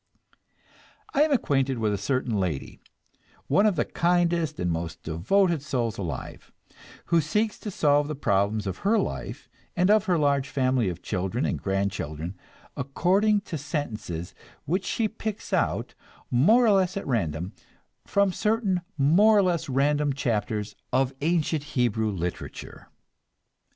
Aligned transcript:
I 1.13 1.21
am 1.21 1.31
acquainted 1.31 1.77
with 1.77 1.93
a 1.93 1.97
certain 1.99 2.39
lady, 2.39 2.79
one 3.45 3.67
of 3.67 3.75
the 3.75 3.85
kindest 3.85 4.59
and 4.59 4.71
most 4.71 5.03
devoted 5.03 5.61
souls 5.61 5.99
alive, 5.99 6.51
who 7.13 7.21
seeks 7.21 7.59
to 7.59 7.69
solve 7.69 8.07
the 8.07 8.15
problems 8.15 8.65
of 8.65 8.77
her 8.79 8.97
life, 8.97 9.47
and 9.75 9.91
of 9.91 10.05
her 10.05 10.17
large 10.17 10.49
family 10.49 10.89
of 10.89 11.03
children 11.03 11.45
and 11.45 11.61
grand 11.61 11.91
children, 11.91 12.35
according 12.75 13.41
to 13.41 13.59
sentences 13.59 14.33
which 14.65 14.85
she 14.85 15.07
picks 15.07 15.53
out, 15.53 15.93
more 16.31 16.65
or 16.65 16.71
less 16.71 16.97
at 16.97 17.05
random, 17.05 17.53
from 18.03 18.33
certain 18.33 18.81
more 18.97 19.37
or 19.37 19.43
less 19.43 19.69
random 19.69 20.13
chapters 20.13 20.75
of 20.91 21.13
ancient 21.21 21.63
Hebrew 21.77 22.09
literature. 22.09 22.87